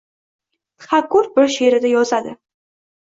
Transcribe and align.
Txakur 0.85 1.29
bir 1.35 1.53
she’rida 1.57 1.93
yozadi: 1.95 2.33